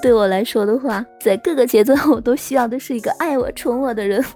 [0.00, 4.24] 对我来说的话，在各个阶段我都需要的是一个爱我、宠我的人。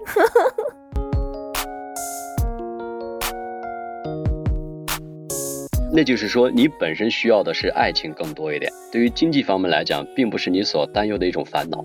[5.94, 8.72] 那就是说，你本身需要的是爱情更多一点。
[8.90, 11.84] 对于经济方面来讲，并不是你所担忧的一种烦恼。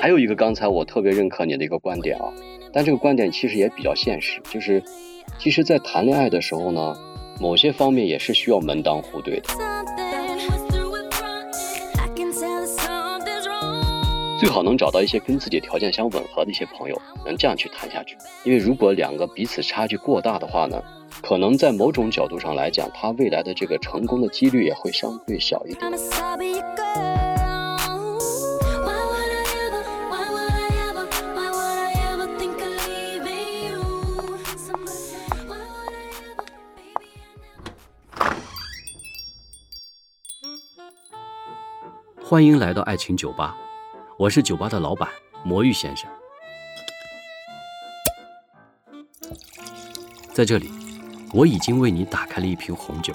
[0.00, 2.24] 还有一个，刚才我特别认可你的一个观点啊，
[2.72, 4.82] 但这个观点其实也比较现实，就是，
[5.38, 6.96] 其实，在谈恋爱的时候呢，
[7.40, 9.48] 某些方面也是需要门当户对的。
[14.38, 18.16] 最好能找到一些跟自己条件相吻合的一些朋友，能这样去谈下去。
[18.44, 20.82] 因为如果两个彼此差距过大的话呢，
[21.22, 25.90] 可能在某种角度上来讲，他未来的这个成功的几率也会相对小一点。
[42.30, 43.58] 欢迎来到爱情酒吧。
[44.16, 45.10] 我是酒吧的老板
[45.42, 46.08] 魔芋先生，
[50.32, 50.70] 在这里，
[51.34, 53.12] 我已经为你打开了一瓶红酒，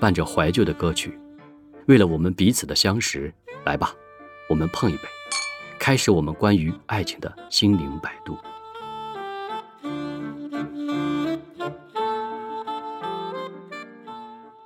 [0.00, 1.18] 伴着怀旧的歌曲，
[1.88, 3.92] 为了我们彼此的相识，来吧，
[4.48, 5.08] 我们碰一杯，
[5.76, 8.38] 开始我们关于爱情的心灵摆渡。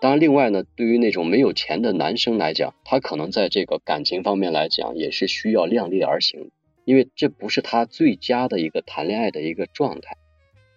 [0.08, 6.50] 当然，另外呢，对于那种没有钱的男生来讲，他可能在这个感情方面来讲，也是需要量力而行，
[6.86, 10.16] 因为这不是他最佳的一个谈恋爱的一个状态，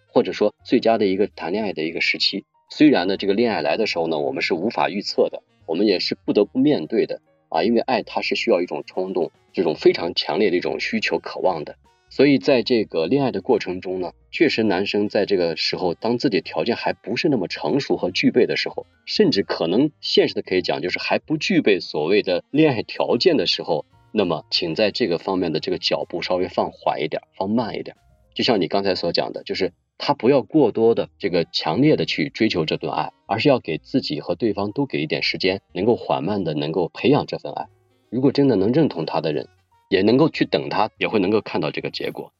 [0.06, 2.44] 或者说最佳的一个谈恋爱的一个时期。
[2.68, 11.76] 虽然呢，这个恋爱来的时候呢，我们是无法预测的，我们也是不得不面对的啊，因为爱它是需要一种冲动，这种非常强烈的一种需求、渴望的。
[12.14, 27.96] 所以，在这个恋爱的过程中呢，确实男生在这个时候，当自己条件还不是那么成熟和具备的时候，甚至可能现实的可以讲，就是还不具备所谓的恋爱条件的时候，那么请在这个方面的这个脚步稍微放缓一点，放慢一点。
[28.34, 37.68] 就像你刚才所讲的，就是他不要过多的这个强烈的去追求这段爱，而是要给自己和对方都给一点时间，能够缓慢的能够培养这份爱。
[38.10, 39.48] 如果真的能认同他的人。
[39.92, 42.32] 也能够去等他，也会能够看到这个结果。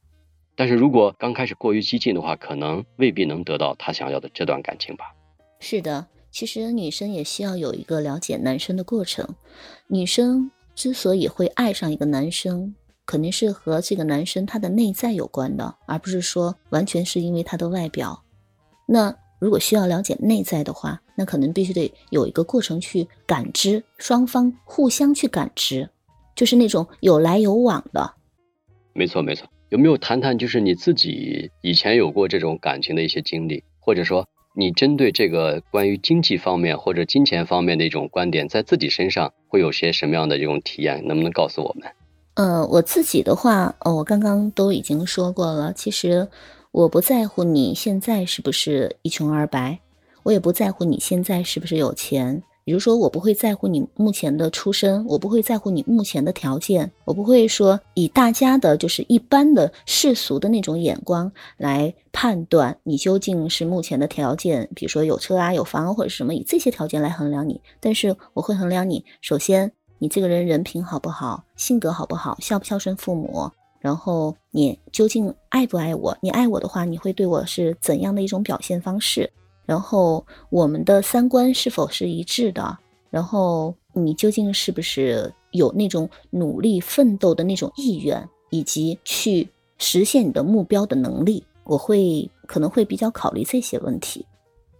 [0.57, 5.15] 但是如果刚开始过于激进的话，可能未必能得到他想要的这段感情吧。
[5.61, 9.29] 是的，其实女生也需要有一个了解男生的过程。
[9.87, 12.75] 女生之所以会爱上一个男生，
[13.05, 18.23] 肯定是和这个男生他的内在有关的，而不是说完全是因为他的外表。
[18.87, 25.91] 那如果需要了解内在的话，那可能必须得有一个过程去感知，双方互相去感知。
[26.35, 28.15] 就是那种有来有往的，
[28.93, 29.49] 没错没错。
[29.71, 41.07] 有没有谈谈，就是你自己以前有过这种感情的一些经历，或者说你针对这个关于经济方面或者金钱方面的一种观点，在自己身上会有些什么样的这种体验？
[41.07, 41.91] 能不能告诉我们？
[42.35, 45.73] 呃，我自己的话，呃，我刚刚都已经说过了。
[45.73, 46.29] 其实
[46.71, 49.79] 我不在乎你现在是不是一穷二白，
[50.25, 52.43] 我也不在乎你现在是不是有钱。
[52.65, 67.61] 比如说，我不会在乎你目前的出身，我不会在乎你目前的条件，我不会说以大家的就是一般的世俗的那种眼光来判断你究竟是目前的条件，比如说有车啊、有房或者什么，以这些条件来衡量你。
[67.81, 76.17] 但是我会衡量你，首先你这个人人品好不好，性格好不好，孝不孝顺父母，然后你究竟爱不爱我？
[76.21, 79.33] 你爱我的话，你会对我是怎样的一种表现方式？
[79.67, 82.79] 然后我们的三观是否是一致的？
[83.11, 91.45] 然后你究竟是不是有那种努力奋斗的那种意愿，以及去实现你的目标的能力？
[91.65, 94.27] 我会可能会比较考虑这些问题。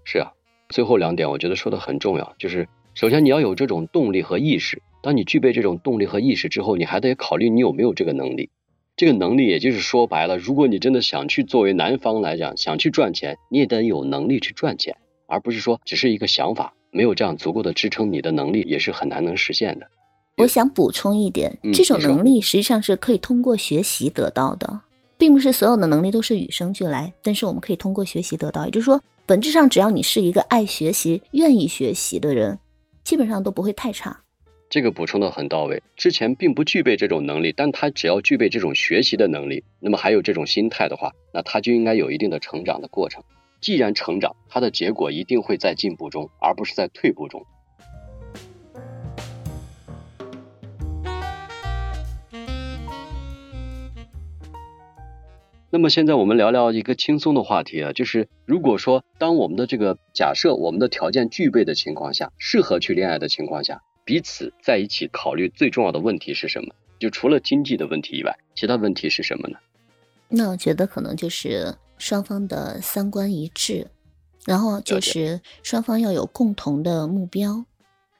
[0.05, 0.33] 是啊，
[0.71, 4.83] 最后两点我觉得说的很重要，就是首先你要有这种动力和意识。
[5.03, 8.51] 当你具备这种动力和意识之后，你还得考虑你有没有这个能力。
[8.97, 14.97] 这个能力，也就是说白了，如果你真的想去作为男方来讲，想去赚钱，你也得有能力去赚钱，
[15.27, 19.87] 而不是说只是一个想法，没有这样足够的支撑，你的能力也是很难能实现的。
[20.37, 24.81] 我想补充一点，这种能力实际上是可以通过学习得到的，
[25.17, 28.65] 并不是所有的能力都是与生俱来，但是我们可以通过学习得到。
[28.67, 32.59] 也就是说，本质上只要你是一个爱学习、愿意学习的人，
[33.05, 34.21] 基本上都不会太差。
[34.73, 35.83] 这个补充的很到位。
[35.97, 43.23] 之前并不具备这种能力，但他只要具备这种学习的能力，那么还有这种心态的话，那他就应该有一定的成长的过程。
[43.61, 47.45] 既然成长，他的结果一定会在进步中，而不是在退步中。
[55.69, 66.75] 那么现在我们聊聊一个轻松的话题啊，就是如果说当我们的这个假设我们的条件具备的情况下，适合去恋爱的情况下，彼此在一起考虑最重要的问题是什么？
[66.99, 69.59] 就除了经济的问题以外，其他问题是什么呢？
[70.29, 73.87] 那我觉得可能就是双方的三观一致，
[74.47, 77.65] 然后就是双方要有共同的目标，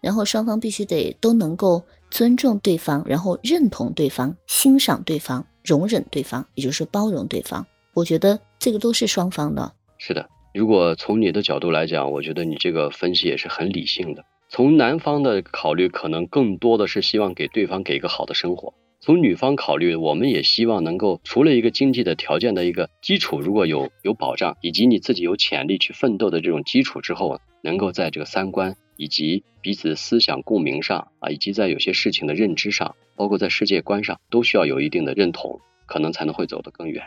[0.01, 5.47] 然后双方必须得都能够尊重对方，然后认同对方，欣赏对方。
[5.65, 7.65] 容忍对方，也就是包容对方。
[7.95, 9.73] 我觉得这个都是双方的。
[9.97, 14.25] 是的，如果从你的角度来讲，我觉得你这个分析也是很理性的。
[14.55, 32.95] 从男方的考虑，可能更多的是希望给对方给一个好的生活；从女方考虑，我们也希望能够除了一个经济的条件的一个基础，如果有有保障，以及你自己有潜力去奋斗的这种基础之后，能够在这个三观以及彼此思想共鸣上啊，以及在有些事情的认知上。
[33.17, 37.05] 包括在世界观上都需要有一定的认同，可能才能会走得更远。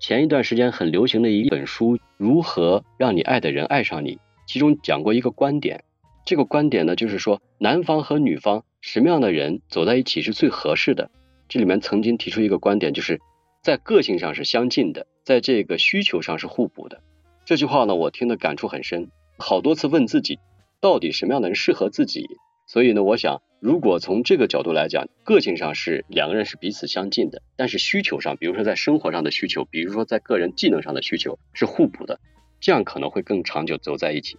[0.00, 4.16] 前一段时间很流行的一本书《如何让你爱的人爱上你》，
[4.48, 5.84] 其中讲过一个观点。
[6.24, 11.10] 这个观点呢，就是说男方和女方什么样的人走在一起是最合适的。
[11.48, 13.20] 这里面曾经提出一个观点，就是
[13.62, 17.02] 在个性上是相近的，在这个需求上是互补的。
[17.44, 20.38] 这句话呢，我听的感触很深，好多次问自己，
[20.80, 22.26] 到底什么样的人适合自己？
[22.66, 32.20] 所以呢，我想，如果从这个角度来讲，个性上是两个人是彼此相近的，但是需求上，比如说在生活上的需求，比如说在个人技能上的需求是互补的，
[32.60, 34.38] 这样可能会更长久走在一起。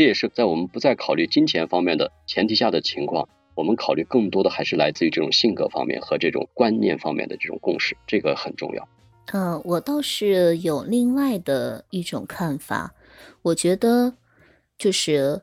[0.00, 8.88] 这也是在我们不再考虑金钱方面的前提下的情况，我们考虑更多的还是来自于这种性格方面和这种观念方面的这种共识，这个很重要。
[9.34, 12.94] 嗯，我倒是有另外的一种看法，
[13.42, 14.14] 我觉得
[14.78, 15.42] 就是。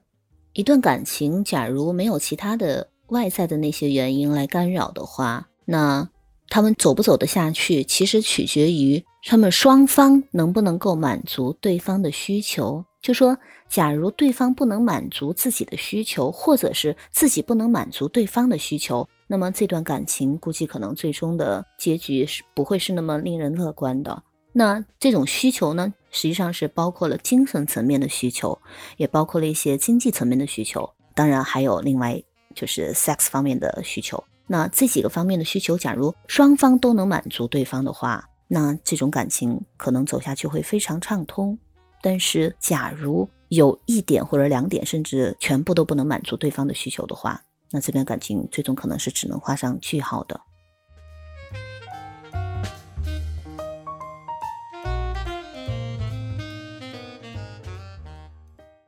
[0.54, 6.10] 一段感情，假如没有其他的外在的那些原因来干扰的话，那
[6.50, 12.84] 他们走不走得下去，其实取决于他们双方能不能够满足对方的需求。
[13.02, 13.38] 就说，
[13.70, 24.24] 假如对方不能满足自己的需求，或者是自己不能满足对方的需求，那么这段感情估计可能最终的结局是不会是那么令人乐观的。
[24.52, 25.94] 那这种需求呢？
[26.10, 28.60] 实际上是包括了精神层面的需求，
[28.98, 32.22] 也包括了一些经济层面的需求，当然还有另外
[32.56, 34.22] 就是 sex 方面的需求。
[34.48, 41.58] 那这几个方面的需求，假如双方都能满足对方的话，那这种感情可能走下去会非常畅通。
[42.02, 47.42] 但是，假如有一点或者两点，甚至全部都不能满足对方的需求的话，
[47.72, 50.40] 那这段感情最终可能是只能画上句号的。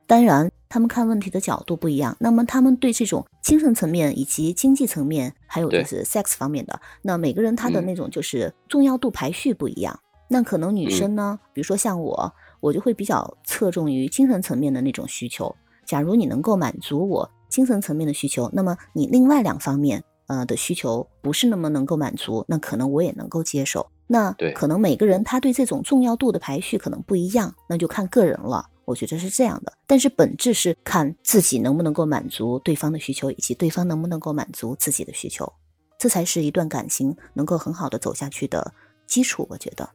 [0.06, 2.16] 当然，他们看问题的角度不一样。
[2.18, 10.00] 那么，他们对这种精神层面以及经济层面，还有就是 sex 方面的，那每个人他的那种就是重要度排序不一样。
[10.28, 15.54] 那可能女生呢，比如说像我，我就会比较侧重于精神层面的那种需求。
[15.84, 23.84] 假如你能够满足我精神层面的需求，那么你另外两方面呃的需求不是那么能够满足，那可能我也能够接受。
[24.06, 28.66] 那可能每个人他对这种重要度的排序可能不一样，那就看个人了。
[28.84, 35.52] 我觉得是这样的，但是本质是看自己能不能够满足对方的需求，以及对方能不能够满足自己的需求，
[35.96, 38.72] 这才是一段感情能够很好的走下去的
[39.06, 39.46] 基础。
[39.48, 39.88] 我觉得。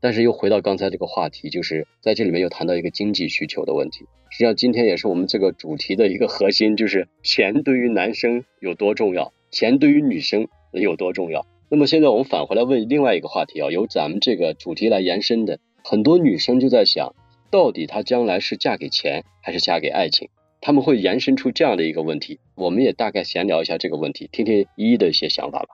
[0.00, 4.06] 但是又回到刚才这个话题，就是在这里面又谈到一个经济需求的问题。
[4.30, 11.46] 实际上今天也是我们这个主题的一个核心，就是钱对于男生有多重要，钱对于女生有多重要。
[11.70, 17.14] 那么现在我们返回来问另外一个话题啊，由咱们这个主题来延伸的，很多女生就在想。
[17.50, 20.28] 到底她将来是嫁给钱还是嫁给爱情？
[20.60, 25.68] 他们会延伸出这样的一个问题，我们也大概闲聊一下这个问题，听听依依的一些想法吧。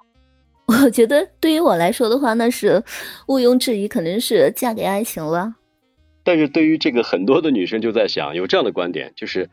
[0.85, 2.83] 我觉得对于我来说的话，那是
[3.29, 5.55] 毋庸置疑，肯定是嫁给爱情了。
[6.23, 9.51] 但是对于这个很多的女生就在想，有这样的观点，就是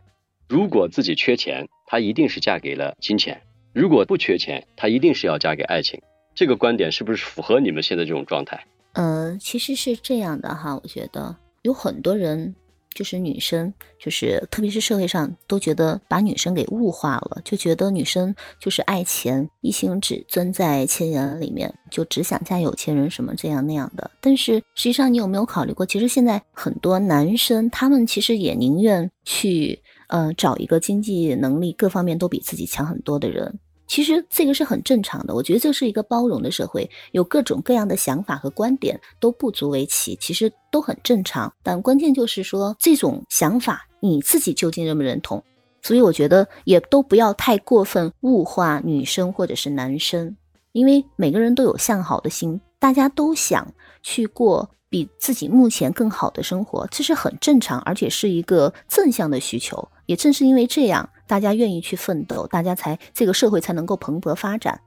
[0.47, 3.35] 如果自己缺钱，她一定是嫁给了金钱；
[3.73, 6.01] 如果不缺钱，她一定是要嫁给爱情。
[6.33, 8.65] 这个观点是不是符合你们现在这种状态？
[8.93, 11.35] 呃，其实是这样的哈，我觉得。
[11.63, 12.55] 有很多人，
[12.93, 24.11] 就是女生，就是特别是社会上都觉得把女生给物化了，就觉得女生就是爱钱，一心只钻在钱眼里面，就只想嫁有钱人什么这样那样的。
[24.19, 33.59] 但是实际上，你有没有考虑过，其实现在很多男生，他们其实也宁愿去，呃，找一个经济能力各方面都比自己强很多的人。
[33.91, 41.53] 其实这个是很正常的，我觉得这是一个包容的社会，有各种各样的想法和观点都不足为奇，其实都很正常。
[41.61, 45.43] 但关键就是说，这种想法你自己究竟认不认同？
[45.81, 50.37] 所以我觉得也都不要太过分物化女生或者是男生，
[50.71, 59.85] 因为每个人都有向好的心，大家都想去过比自己目前更好的生活，这是很正常，而且是一个正向的需求。
[60.05, 64.81] 也正是因为这样，大家愿意去奋斗，大家才这个社会才能够蓬勃发展。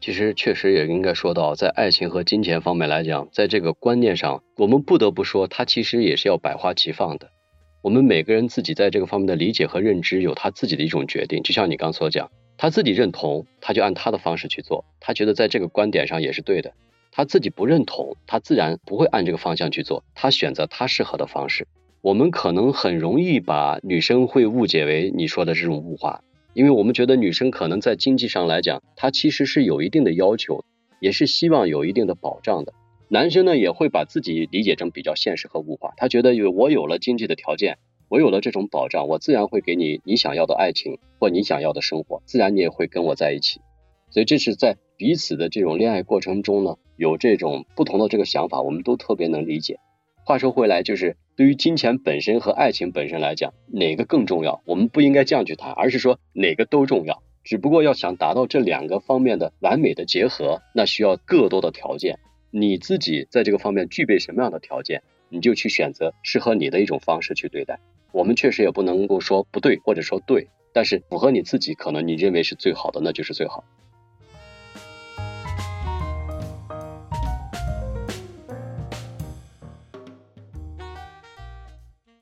[0.00, 7.28] 其实确实也应该说到，在爱情和金钱方面来讲，在这个观念上，我们不得不说，它其实也是要百花齐放的。
[7.80, 11.40] 我们每个人自己在这个方面的理解和认知，有他自己的一种决定。
[11.44, 16.72] 就像你刚所讲，他自己认同，他就按他的方式去做，他觉得在这个观点上也是对的。
[17.12, 21.68] 他自己不认同，他自然不会按这个方向去做，他选择他适合的方式。
[22.02, 26.24] 我们可能很容易把女生会误解为你说的这种物化。
[26.52, 30.64] 因为我们觉得女生可能在经济上来讲，她其实是有一定的要求，
[30.98, 32.74] 也是希望有一定的保障的。
[33.08, 37.78] 男生呢也会把自己理解成比较现实和物化，他觉得有我有了经济的条件，
[38.08, 43.60] 我有了这种保障，我自然会给你你想要的爱情或你想要的生活，自然你也会跟我在一起。
[44.10, 49.78] 所以这是在彼此的这种恋爱过程中呢，有这种不同的这个想法，我们都特别能理解。
[50.24, 54.62] 话说回来，就是对于金钱本身和爱情本身来讲，哪个更重要？
[54.66, 57.22] 我们不应该这样去谈，而是说哪个都重要。
[57.42, 62.20] 只不过要想达到这两个方面的完美的结合，那需要更多的条件。
[62.52, 67.80] 你自己在这个方面具备什么样的条件，你就去选择适合你的一种方式去对待。
[68.12, 73.64] 我们确实也不能够说不对，或者说对，但是符合你自己，可能你认为是最好的，那就是最好。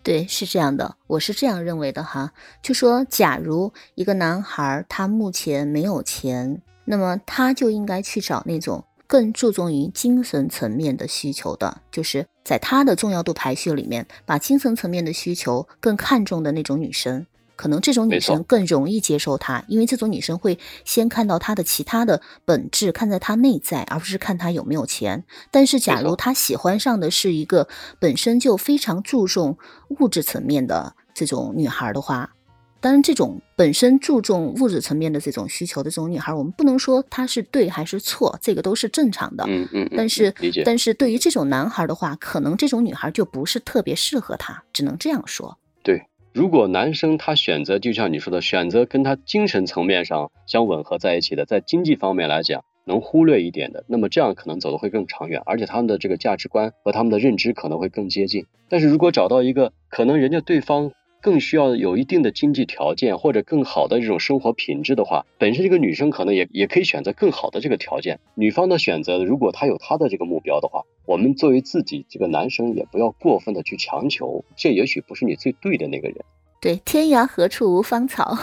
[0.02, 2.33] 对，是这样的，我是这样认为的哈。
[2.62, 17.26] 就说，假如一个男孩他目前没有钱，那么他就应该去找那种更注重于精神层面的需求的，就是在他的重要度排序里面，把精神层面的需求更看重的那种女生。
[17.60, 25.24] 可能这种女生更容易接受他，因为这种女生会先看到他的其他的本质，看在他内在，而不是看他有没有钱。
[25.50, 29.58] 但是，假如他喜欢上的是一个本身就非常注重
[29.90, 32.32] 物质层面的这种女孩的话，
[32.80, 39.44] 当然，这种本身注重物质层面的这种需求的这种女孩，我们不能说她是对还是错，这个都是正常的。
[39.46, 39.86] 嗯嗯。
[39.94, 45.58] 但是，但是对于这种男孩的话，可能这种女孩就不是特别适合他，只能这样说。
[45.82, 46.02] 对。
[46.32, 58.46] 如果男生他选择，就像你说的，选择跟他精神层面上相吻合在一起的，在经济方面来讲能忽略一点的，那么这样可能走的会更长远，而且他们的这个价值观和他们的认知可能会更接近。
[58.68, 60.92] 但是如果找到一个可能人家对方。
[61.20, 68.20] 更需要有一定的经济条件或者更好的这种生活品质的话，本身这个女生可能也也可以选择更好的这个条件。
[68.34, 76.16] 女方的选择，如果她有她的这个目标的话，我们作为自己这个男生也不要过分的去强求，这也许不是你最对的那个人。
[76.60, 78.36] 对，天涯何处无芳草。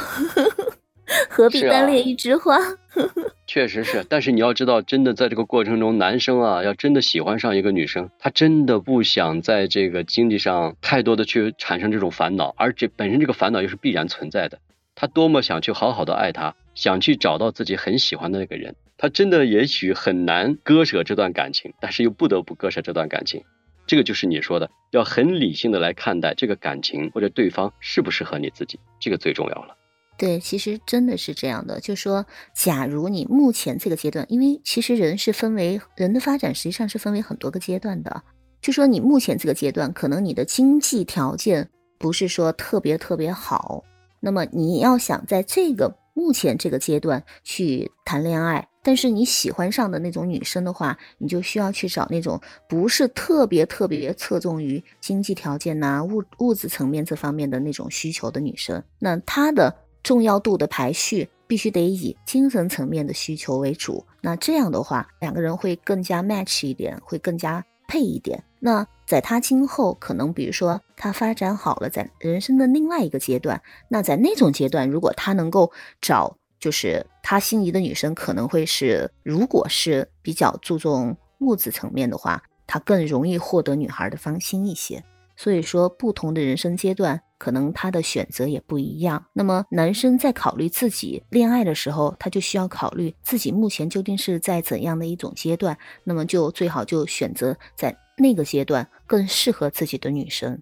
[1.29, 2.57] 何必单恋一枝花？
[3.47, 14.59] 确实是，但是你要知道，真的在这个过程中，男生啊，要真的喜欢上一个女生，他真的不想在这个经济上太多的去产生这种烦恼，而这本身这个烦恼又是必然存在的。
[14.95, 23.43] 他多么想去好好的爱她，想去找到自己很喜欢的那个人，他真的也许很难割舍这段感情，但是又不得不割舍这段感情。
[23.85, 29.77] 这个就是你说的，要很理性的来看待这个感情或者对方适不适合你自己，这个最重要了。
[30.17, 38.23] 对，其实真的是这样的，就说，假如你目前这个阶段，因为其实人是分为人的发展，实际上是分为很多个阶段的。
[38.59, 41.69] 就说你目前这个阶段，可能你的经济条件
[41.99, 43.83] 不是说特别特别好，
[44.19, 59.83] 那么你要想在这个目前这个阶段去谈恋爱，但是你喜欢上的那种女生的话，你就需要去找那种不是特别特别侧重于经济条件呐、物物质层面这方面的那种需求的女生，那她的。
[60.07, 68.41] 重要度的排序必须得以精神层面的需求为主，那这样的话，两个人会更加 match 一点，会更加配一点。
[68.57, 85.03] 那在他今后可能，比如说他发展好了，在人生的另外一个阶段，那在那种阶段，如果他能够找就是他心仪的女生，可能会是如果是比较注重物质层面的话，他更容易获得女孩的芳心一些。
[85.35, 87.21] 所以说，不同的人生阶段。
[87.37, 89.25] 可能他的选择也不一样。
[89.33, 95.77] 那么，男生在考虑自己恋爱的时候，他就需要考虑自己目前究竟是在怎样的一种阶段。
[96.03, 100.61] 那么，就最好就选择在那个阶段更适合自己的女生。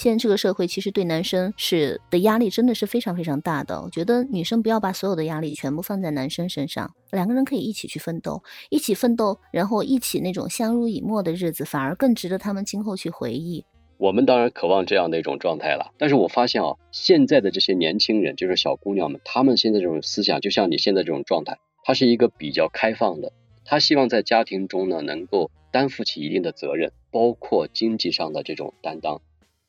[0.00, 3.82] 现在这个社会其实对男生是的压力真的是非常非常大的。
[3.82, 13.62] 我觉得女生不要把所有的压力全部放在男生身上，两个人可以一起去奋斗，一起奋斗，然后一起那种相濡以沫的日子，反而更值得他们今后去回忆。
[13.98, 15.92] 我们当然渴望这样的一种状态了。
[15.98, 23.34] 但是我发现啊，现在的这些年轻人，就是小姑娘们，她们现在这种思想，就像你现在这种状态，她是一个比较开放的。
[23.66, 29.20] 她希望在家庭中呢，能够担负起一定的责任，包括经济上的这种担当。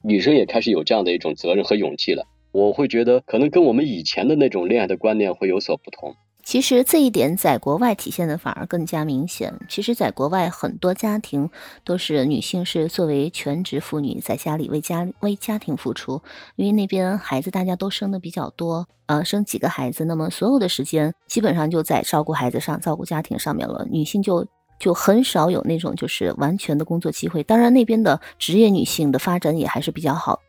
[0.03, 2.25] 女生也开始有这样的一种责任和勇气了。
[2.51, 6.13] 我会觉得，可能跟我们以前的那种恋爱的观念会有所不同。
[6.43, 9.53] 其实这一点在国外体现的反而更加明显。
[9.69, 11.49] 其实，在国外很多家庭
[11.85, 16.19] 都是女性是作为全职妇女在家里为家为家庭付出，
[16.55, 23.87] 因为那边孩子大家都生的比较多，呃，生几个孩子，那么所有的时间基本上就在照顾孩子上、照顾家庭上面了。
[23.91, 24.45] 女性就
[24.81, 27.43] 就很少有那种就是完全的工作机会。
[27.43, 30.39] 当然，那边的职业女性的发展也还是比较好。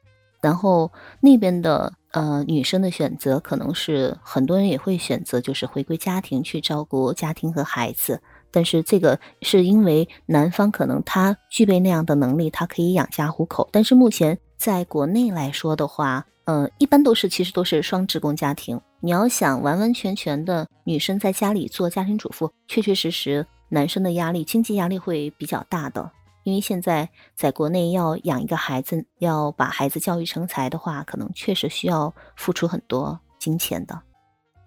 [0.41, 8.19] 然后那边的呃女生的选择，可能是很多人也会选择，就是回归家庭去照顾家庭和孩子。
[8.51, 13.69] 但是这个是因为男方可能他具备那样的能力，他可以养家糊口。
[13.71, 18.81] 但是目前在国内来说的话，呃，一般都是其实都是双职工家庭。
[19.01, 26.12] 你要想完完全全的女生在家里做家庭主妇，确确实实男生的压力、经济压力会比较大的。
[26.45, 34.02] 因为现在在国内要养一个孩子，要把孩子教育成才的话，可能确实需要付出很多金钱的。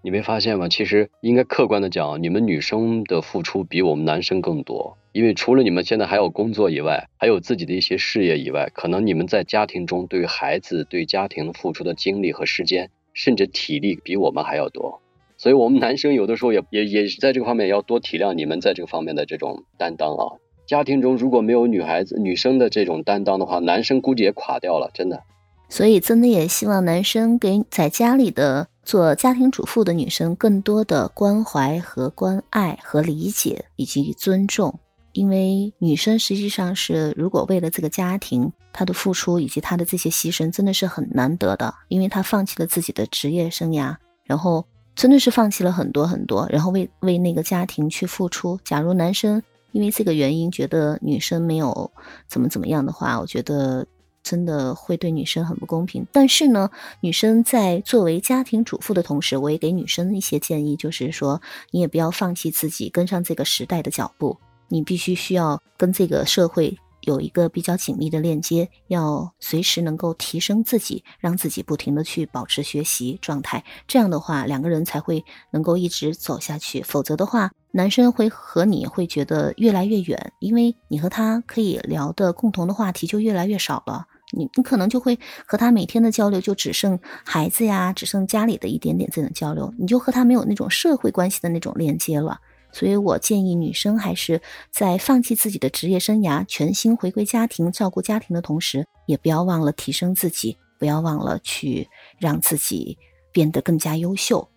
[0.02, 0.68] 你没发现吗？
[0.70, 4.98] 其实应该客观的讲，你们女生的付出比我们男生更多。
[5.12, 15.02] 因为除了你们现在还有工作以外，还有自己的一些事业以外，可能你们在家庭中对于孩子、对家庭付出的精力和时间，甚至体力比我们还要多。
[15.46, 20.26] 所以，我们男生有的时候也也也在这个方面要多体谅你们在这个方面的这种担当啊。
[20.66, 25.22] 家庭中如果没有女孩子、女生的这种担当的话，男生估计也垮掉了，真的。
[25.70, 34.80] 所以，真的也希望男生给在家里的做家庭主妇的女生更多的关怀和关爱和理解以及尊重，
[35.12, 48.58] 因为女生实际上是如果为了这个家庭，她的付出以及她的这些牺牲真的是很难得的，因为她放弃了自己的职业生涯，然后真的是放弃了很多很多，然后为为那个家庭去付出。
[48.64, 51.92] 假如男生，因为这个原因，觉得女生没有
[52.28, 53.86] 怎么怎么样的话，我觉得
[54.24, 56.08] 真的会对女生很不公平。
[56.14, 56.70] 但是呢，
[57.02, 64.38] 女生在作为家庭主妇的同时，我也给女生一些建议，就是说，你也不要放弃自己，跟上这个时代的脚步，
[64.70, 66.78] 你必须需要跟这个社会。
[67.06, 73.64] 有一个比较紧密的链接，要随时能够提升自己，让自己不停的去保持学习状态。
[73.88, 76.82] 这样的话，两个人才会能够一直走下去。
[76.82, 84.08] 否则的话，男生会和你会觉得越来越远，因为你和他可以聊的共同的话题就越来越少了。
[84.36, 92.40] 你你可能就会和他每天的交流就只剩孩子呀，只剩家里的一点点这种交流，你就和他没有那种社会关系的那种链接了。
[92.76, 101.88] 所以我建议女生还是在放弃自己的职业生涯，全心回归家庭、照顾家庭的同时，也不要忘了提升自己，不要忘了去
[102.20, 102.98] 让自己
[103.32, 104.50] 变得更加优秀。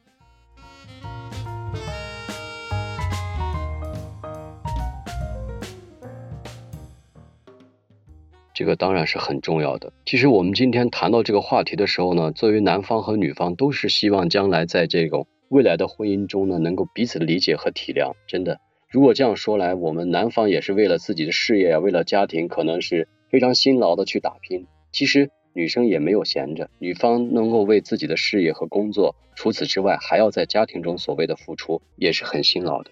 [8.53, 9.93] 这个当然是很重要的。
[10.05, 15.29] 其实我们今天谈到这个话题的时候呢，作为男方和女方都是希望将来在这种。
[15.49, 18.61] 未来的婚姻中呢，能够彼此的理解和体谅，真的。
[18.91, 24.67] 如果这样说来，我们男方也是为了自己的事业，为了家庭，可能是非常辛劳的去打拼。
[24.93, 32.91] 其实女生也没有闲着，女方能够为自己的事业和工作，除此之外还要在家庭中所谓的付出，也是很辛劳的。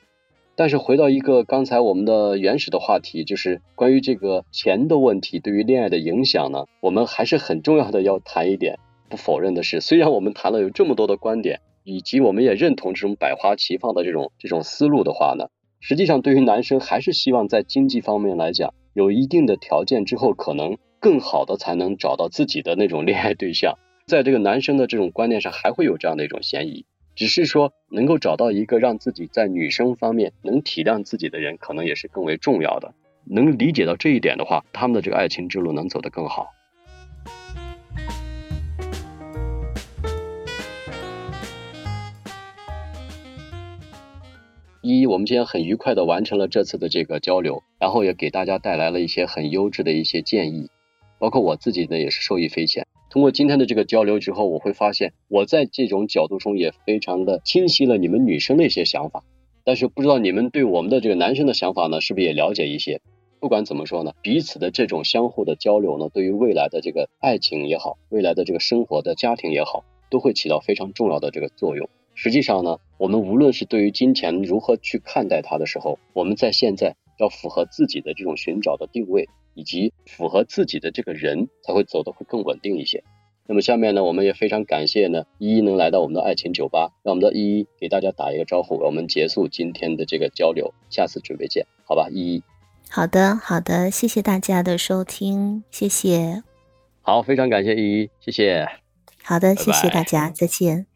[0.54, 8.78] 但是回到一个刚才我们的原始的话题，就是关于这个钱的问题对于恋爱的影响呢，我们还是很重要的要谈一点。
[9.08, 11.60] 不否认的是，虽然我们谈了有这么多的观点。
[11.86, 15.46] 以及我们也认同这种百花齐放的这种这种思路的话呢，
[15.78, 23.78] 实际上对于男生还是希望在经济方面来讲有一定的条件之后，可能更好的才能找到自己的那种恋爱对象。
[24.08, 32.94] 在这个男生的这种观念上，还会有这样的一种嫌疑，只是说能够找到一个让自己在女生方面能体谅自己的人，可能也是更为重要的。
[33.24, 36.48] 能理解到这一点的话，他们的这个爱情之路能走得更好。
[44.88, 50.68] 一，我们今天很愉快的完成了这次的这个交流，然后也给大家带来了一些很优质的一些建议，
[51.18, 52.86] 包括我自己呢也是受益匪浅。
[53.10, 59.24] 通过今天的这个交流之后，我会发现我在这种角度中也非常的清晰了你们女生的一些想法，
[59.64, 63.00] 但是不知道你们对我们的这个男生的想法呢，是不是也了解一些？
[63.40, 71.88] 不管怎么说呢，彼此的这种相互的交流呢，对于未来的这个爱情也好，未来的这个生活的家庭也好，都会起到非常重要的这个作用。
[72.16, 83.04] 实际上呢，我们无论是对于金钱如何去看待它的时候，我们在现在要符合自己的这种寻找的定位，以及符合自己的这个人，才会走得会更稳定一些。
[83.46, 92.08] 那么下面呢，我们也非常感谢呢依依能来到我们的爱情酒吧，让我们的依依给大家打一个招呼，我们结束今天的这个交流，下次准备见，好吧？
[92.10, 92.42] 依依，
[92.90, 96.42] 好的，好的，谢谢大家的收听，谢谢。
[97.02, 98.66] 好，非常感谢依依，谢谢。
[99.22, 100.95] 好的，谢谢大家，再见。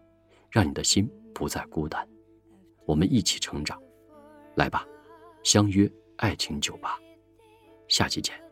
[0.51, 2.05] 让你的心不再孤单，
[2.85, 3.81] 我们一起成长，
[4.55, 4.85] 来吧，
[5.43, 6.99] 相约爱情酒吧，
[7.87, 8.50] 下期见。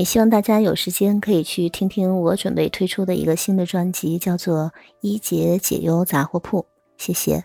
[0.00, 4.56] 也希望大家有时间可以去听听我准备推出的一个新的专辑，叫做
[5.02, 6.62] 《一节解忧杂货铺》。
[6.96, 7.44] 谢谢。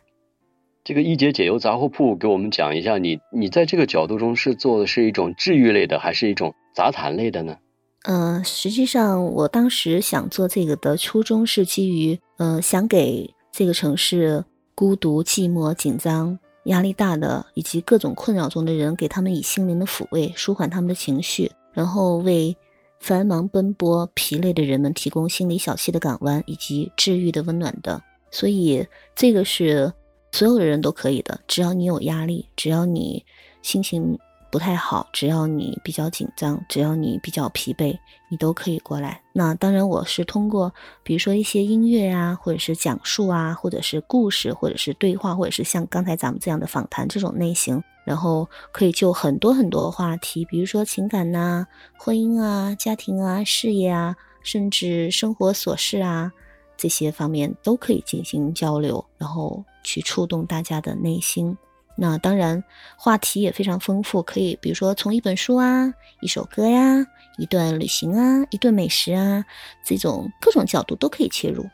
[0.82, 7.58] 这个一节解忧杂货铺，给我们讲一下，你你在这个角度中是做的是一种治愈类的，还是一种杂谈类的呢？
[8.04, 21.52] 嗯，实际上我当时想做这个的初衷是基于，呃，想给这个城市孤独、寂寞、紧张、压力大的以及各种困扰中的人，给他们以心灵的抚慰，舒缓他们的情绪。
[21.76, 22.58] 然后为
[23.00, 29.94] 繁忙奔波、疲累的人们提供心理小憩的港湾以及治愈的温暖的，所以这个是
[30.32, 33.24] 所有的人都可以的，只要你有压力，只要你
[33.62, 34.18] 心情。
[34.52, 37.98] 不太好，只要你比较紧张，只要你比较疲惫，
[38.32, 39.22] 你都可以过来。
[39.34, 56.32] 那当然，我是通过比如说一些音乐啊，或者是讲述啊，或者是故事，或者是对话，或者是像刚才咱们这样的访谈这种类型，然后可以就很多很多话题，比如说情感呐、婚姻啊、家庭啊、事业啊，甚至生活琐事啊
[56.78, 61.58] 这些方面都可以进行交流，然后去触动大家的内心。
[61.98, 62.62] 那当然，
[62.98, 69.46] 话题也非常丰富，可以比如说从一本书啊、一首歌呀、一段旅行啊、一顿美食啊，
[69.86, 71.66] 这种各种角度都可以切入。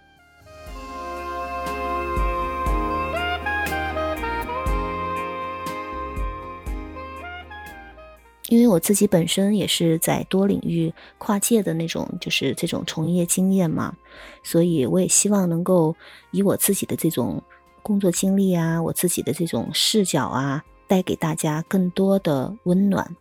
[8.52, 13.96] 因为我自己本身也是在多领域跨界的那种，就是这种从业经验嘛，
[14.44, 15.96] 所以我也希望能够
[16.32, 17.42] 以我自己的这种。
[17.84, 23.16] 工作经历啊，我自己的这种视角啊，带给大家更多的温暖，